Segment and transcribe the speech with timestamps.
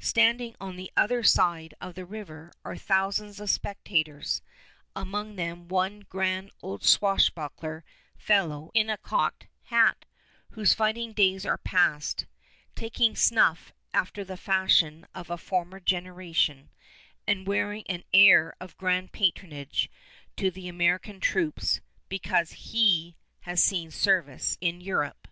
[0.00, 4.42] Standing on the other side of the river are thousands of spectators,
[4.96, 7.84] among them one grand old swashbuckler
[8.18, 10.04] fellow in a cocked hat,
[10.50, 12.26] whose fighting days are past,
[12.74, 16.68] taking snuff after the fashion of a former generation
[17.24, 19.88] and wearing an air of grand patronage
[20.36, 25.28] to the American troops because he has seen service in Europe.